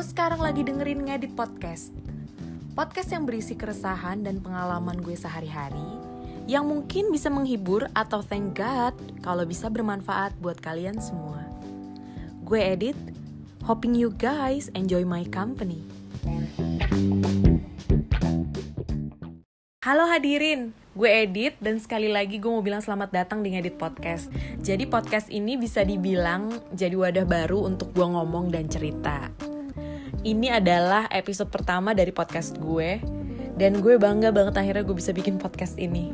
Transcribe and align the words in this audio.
Sekarang 0.00 0.40
lagi 0.40 0.64
dengerin 0.64 1.04
ngedit 1.04 1.36
podcast 1.36 1.92
Podcast 2.72 3.12
yang 3.12 3.28
berisi 3.28 3.52
keresahan 3.52 4.24
dan 4.24 4.40
pengalaman 4.40 4.96
gue 4.96 5.12
sehari-hari 5.12 5.84
Yang 6.48 6.64
mungkin 6.64 7.04
bisa 7.12 7.28
menghibur 7.28 7.84
atau 7.92 8.24
thank 8.24 8.56
God 8.56 8.96
Kalau 9.20 9.44
bisa 9.44 9.68
bermanfaat 9.68 10.32
buat 10.40 10.56
kalian 10.56 10.96
semua 11.04 11.44
Gue 12.48 12.64
Edit, 12.64 12.96
hoping 13.68 13.92
you 13.92 14.08
guys 14.16 14.72
enjoy 14.72 15.04
my 15.04 15.20
company 15.28 15.84
Halo 19.84 20.08
hadirin, 20.08 20.72
gue 20.96 21.10
Edit 21.12 21.60
dan 21.60 21.76
sekali 21.76 22.08
lagi 22.08 22.40
gue 22.40 22.48
mau 22.48 22.64
bilang 22.64 22.80
selamat 22.80 23.10
datang 23.24 23.40
di 23.40 23.56
Ngedit 23.56 23.80
Podcast. 23.80 24.28
Jadi 24.60 24.84
podcast 24.84 25.32
ini 25.32 25.56
bisa 25.56 25.80
dibilang 25.80 26.52
jadi 26.76 26.92
wadah 26.92 27.24
baru 27.24 27.64
untuk 27.64 27.96
gue 27.96 28.04
ngomong 28.04 28.52
dan 28.52 28.68
cerita. 28.68 29.39
Ini 30.20 30.60
adalah 30.60 31.08
episode 31.08 31.48
pertama 31.48 31.96
dari 31.96 32.12
podcast 32.12 32.60
gue 32.60 33.00
dan 33.56 33.80
gue 33.80 33.96
bangga 33.96 34.28
banget 34.28 34.52
akhirnya 34.60 34.84
gue 34.84 34.92
bisa 34.92 35.16
bikin 35.16 35.40
podcast 35.40 35.80
ini. 35.80 36.12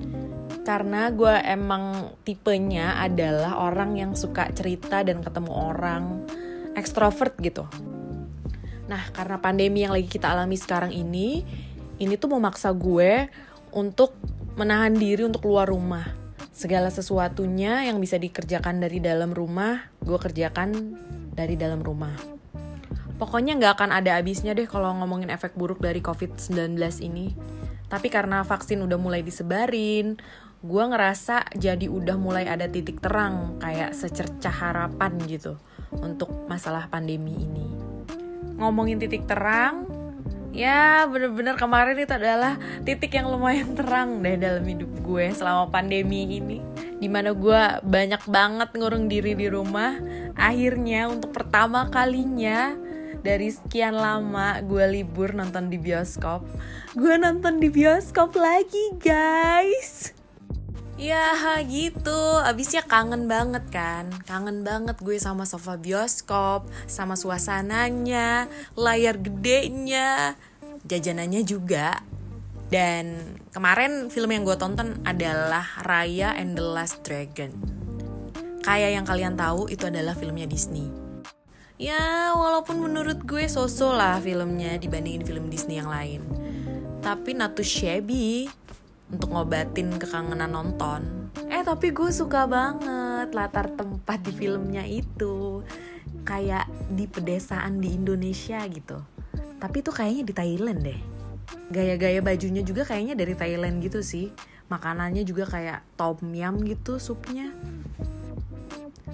Karena 0.63 1.11
gue 1.11 1.35
emang 1.43 2.15
tipenya 2.23 3.03
adalah 3.03 3.59
orang 3.59 3.99
yang 3.99 4.15
suka 4.15 4.47
cerita 4.55 5.03
dan 5.03 5.27
ketemu 5.27 5.51
orang 5.51 6.23
ekstrovert 6.79 7.35
gitu. 7.43 7.67
Nah, 8.87 9.11
karena 9.11 9.43
pandemi 9.43 9.83
yang 9.83 9.91
lagi 9.91 10.07
kita 10.07 10.31
alami 10.31 10.55
sekarang 10.55 10.95
ini, 10.95 11.43
ini 11.99 12.15
tuh 12.15 12.31
memaksa 12.31 12.71
gue 12.71 13.27
untuk 13.75 14.15
menahan 14.55 14.95
diri 14.95 15.27
untuk 15.27 15.51
keluar 15.51 15.67
rumah. 15.67 16.07
Segala 16.55 16.95
sesuatunya 16.95 17.91
yang 17.91 17.99
bisa 17.99 18.23
dikerjakan 18.23 18.79
dari 18.79 19.03
dalam 19.03 19.35
rumah, 19.35 19.91
gue 19.99 20.15
kerjakan 20.15 20.95
dari 21.35 21.59
dalam 21.59 21.83
rumah. 21.83 22.36
Pokoknya 23.17 23.57
nggak 23.57 23.81
akan 23.81 23.91
ada 23.97 24.21
habisnya 24.21 24.53
deh 24.53 24.69
kalau 24.69 24.93
ngomongin 25.01 25.33
efek 25.33 25.57
buruk 25.57 25.81
dari 25.81 26.05
COVID-19 26.05 26.77
ini. 27.01 27.33
Tapi 27.89 28.13
karena 28.13 28.45
vaksin 28.45 28.83
udah 28.85 28.99
mulai 29.01 29.25
disebarin, 29.25 30.21
gue 30.61 30.85
ngerasa 30.85 31.57
jadi 31.57 31.87
udah 31.89 32.17
mulai 32.21 32.45
ada 32.45 32.69
titik 32.69 33.01
terang 33.01 33.57
kayak 33.63 33.97
secercah 33.97 34.53
harapan 34.53 35.17
gitu 35.25 35.57
untuk 35.95 36.29
masalah 36.51 36.91
pandemi 36.93 37.47
ini. 37.47 37.67
Ngomongin 38.59 38.99
titik 39.01 39.25
terang, 39.25 39.87
ya 40.57 41.05
bener-bener 41.05 41.53
kemarin 41.61 41.97
itu 42.01 42.13
adalah 42.17 42.57
titik 42.85 43.13
yang 43.13 43.29
lumayan 43.29 43.77
terang 43.77 44.25
deh 44.25 44.41
dalam 44.41 44.65
hidup 44.65 44.89
gue 45.05 45.29
selama 45.37 45.69
pandemi 45.69 46.25
ini 46.25 46.65
di 46.97 47.13
mana 47.13 47.37
gue 47.37 47.63
banyak 47.85 48.25
banget 48.25 48.73
ngurung 48.73 49.05
diri 49.05 49.37
di 49.37 49.53
rumah 49.53 50.01
akhirnya 50.33 51.13
untuk 51.13 51.37
pertama 51.37 51.93
kalinya 51.93 52.73
dari 53.21 53.53
sekian 53.53 53.97
lama 53.97 54.61
gue 54.65 54.85
libur 54.89 55.33
nonton 55.37 55.69
di 55.73 55.79
bioskop 55.81 56.45
gue 56.97 57.15
nonton 57.21 57.61
di 57.61 57.69
bioskop 57.69 58.33
lagi 58.41 58.97
guys. 58.97 60.17
Ya 60.97 61.37
gitu, 61.61 62.41
abisnya 62.41 62.81
kangen 62.81 63.29
banget 63.29 63.69
kan? 63.69 64.09
Kangen 64.25 64.65
banget 64.65 64.97
gue 65.05 65.21
sama 65.21 65.45
sofa 65.45 65.77
bioskop 65.77 66.65
Sama 66.89 67.21
suasananya, 67.21 68.49
layar 68.73 69.21
gedenya, 69.21 70.41
jajanannya 70.89 71.45
juga. 71.45 72.01
Dan 72.73 73.37
kemarin 73.53 74.09
film 74.09 74.33
yang 74.33 74.49
gue 74.49 74.57
tonton 74.57 74.97
adalah 75.05 75.85
Raya 75.85 76.33
and 76.33 76.57
the 76.57 76.65
Last 76.65 77.05
Dragon. 77.05 77.53
Kayak 78.65 78.91
yang 78.97 79.05
kalian 79.05 79.37
tahu 79.37 79.69
itu 79.69 79.85
adalah 79.85 80.17
filmnya 80.17 80.49
Disney 80.49 81.06
Ya 81.77 82.33
walaupun 82.33 82.81
menurut 82.81 83.21
gue 83.29 83.45
sosok 83.45 84.01
lah 84.01 84.17
filmnya 84.17 84.81
dibandingin 84.81 85.29
film 85.29 85.53
Disney 85.53 85.77
yang 85.77 85.93
lain 85.93 86.25
Tapi 87.05 87.37
not 87.37 87.53
too 87.53 87.61
shabby 87.61 88.49
untuk 89.13 89.31
ngobatin 89.31 89.95
kekangenan 90.01 90.51
nonton. 90.51 91.31
Eh 91.47 91.63
tapi 91.63 91.95
gue 91.95 92.11
suka 92.11 92.49
banget 92.49 93.31
latar 93.31 93.71
tempat 93.77 94.25
di 94.25 94.33
filmnya 94.35 94.83
itu 94.83 95.63
kayak 96.27 96.67
di 96.91 97.07
pedesaan 97.07 97.79
di 97.79 97.95
Indonesia 97.95 98.59
gitu. 98.67 98.99
Tapi 99.63 99.77
itu 99.79 99.91
kayaknya 99.95 100.25
di 100.27 100.35
Thailand 100.35 100.81
deh. 100.83 101.01
Gaya-gaya 101.71 102.19
bajunya 102.19 102.67
juga 102.67 102.83
kayaknya 102.83 103.15
dari 103.15 103.39
Thailand 103.39 103.79
gitu 103.79 104.03
sih. 104.03 104.35
Makanannya 104.67 105.23
juga 105.23 105.47
kayak 105.47 105.87
tom 105.95 106.19
yum 106.35 106.67
gitu 106.67 106.99
supnya. 106.99 107.55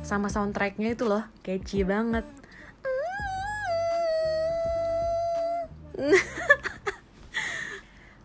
Sama 0.00 0.32
soundtracknya 0.32 0.96
itu 0.96 1.04
loh, 1.04 1.28
catchy 1.44 1.84
banget. 1.84 2.24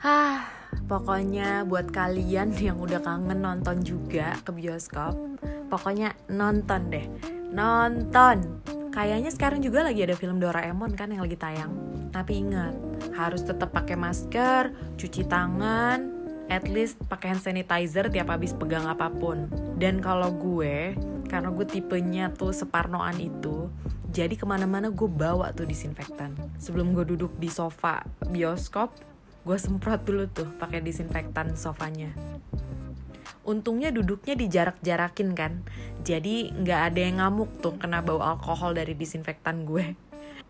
Hah, 0.03 0.57
Pokoknya 0.87 1.67
buat 1.67 1.91
kalian 1.91 2.55
yang 2.55 2.79
udah 2.79 3.03
kangen 3.03 3.43
nonton 3.43 3.83
juga 3.83 4.39
ke 4.39 4.55
bioskop, 4.55 5.19
pokoknya 5.67 6.15
nonton 6.31 6.87
deh. 6.87 7.03
Nonton. 7.51 8.63
Kayaknya 8.95 9.27
sekarang 9.35 9.59
juga 9.59 9.83
lagi 9.83 10.07
ada 10.07 10.15
film 10.15 10.39
Doraemon 10.39 10.95
kan 10.95 11.11
yang 11.11 11.27
lagi 11.27 11.35
tayang. 11.35 11.75
Tapi 12.15 12.39
ingat, 12.39 12.71
harus 13.19 13.43
tetap 13.43 13.75
pakai 13.75 13.99
masker, 13.99 14.71
cuci 14.95 15.27
tangan, 15.27 16.16
at 16.47 16.67
least 16.67 16.99
pakai 17.07 17.35
hand 17.35 17.43
sanitizer 17.43 18.07
tiap 18.11 18.31
habis 18.31 18.55
pegang 18.55 18.87
apa 18.87 19.11
pun. 19.11 19.51
Dan 19.75 19.99
kalau 19.99 20.31
gue, 20.31 20.95
karena 21.27 21.51
gue 21.51 21.65
tipenya 21.67 22.31
tuh 22.33 22.55
separnoan 22.55 23.19
itu, 23.19 23.67
jadi 24.11 24.33
ke 24.33 24.47
mana-mana 24.47 24.89
gue 24.89 25.09
bawa 25.09 25.51
tuh 25.51 25.67
disinfektan. 25.67 26.35
Sebelum 26.57 26.95
gue 26.95 27.03
duduk 27.03 27.35
di 27.37 27.51
sofa 27.51 28.01
bioskop, 28.31 28.95
gue 29.47 29.55
semprot 29.55 30.03
dulu 30.03 30.27
tuh 30.27 30.51
pakai 30.59 30.83
disinfektan 30.83 31.55
sofanya 31.55 32.11
untungnya 33.47 33.95
duduknya 33.95 34.35
dijarak-jarakin 34.35 35.31
kan 35.31 35.63
jadi 36.03 36.51
nggak 36.51 36.81
ada 36.91 36.99
yang 36.99 37.23
ngamuk 37.23 37.63
tuh 37.63 37.79
kena 37.79 38.03
bau 38.03 38.19
alkohol 38.19 38.75
dari 38.75 38.91
disinfektan 38.91 39.63
gue 39.63 39.95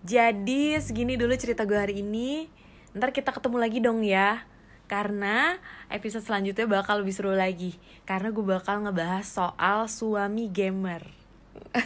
jadi 0.02 0.82
segini 0.82 1.14
dulu 1.14 1.38
cerita 1.38 1.70
gue 1.70 1.78
hari 1.78 2.02
ini 2.02 2.50
ntar 2.98 3.14
kita 3.14 3.30
ketemu 3.30 3.58
lagi 3.62 3.78
dong 3.78 4.02
ya 4.02 4.42
karena 4.88 5.60
episode 5.92 6.24
selanjutnya 6.24 6.66
bakal 6.66 7.04
lebih 7.04 7.14
seru 7.14 7.36
lagi. 7.36 7.76
Karena 8.08 8.32
gue 8.32 8.44
bakal 8.44 8.88
ngebahas 8.88 9.28
soal 9.28 9.86
suami 9.92 10.48
gamer. 10.48 11.04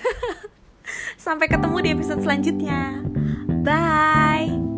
Sampai 1.18 1.50
ketemu 1.50 1.78
di 1.82 1.90
episode 1.98 2.22
selanjutnya. 2.22 3.02
Bye 3.62 4.71